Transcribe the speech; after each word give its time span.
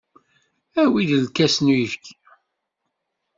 Awi-d 0.81 1.11
lkas 1.25 1.55
n 1.59 1.71
uyefki. 1.73 2.13